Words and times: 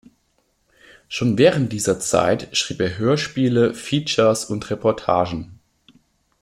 Schon 1.07 1.37
während 1.37 1.71
dieser 1.73 1.99
Zeit 1.99 2.57
schrieb 2.57 2.81
er 2.81 2.97
Hörspiele, 2.97 3.75
Features 3.75 4.45
und 4.45 4.67
Reportagen. 4.71 5.59